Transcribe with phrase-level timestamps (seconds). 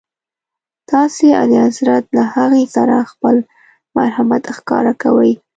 [0.91, 3.35] تاسي اعلیحضرت له هغې سره خپل
[3.97, 5.31] مرحمت ښکاره کوئ.